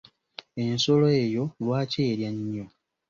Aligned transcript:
Ensolo 0.65 1.07
eyo 1.23 1.43
lwaki 1.63 1.99
erya 2.11 2.29
nnyo? 2.35 2.65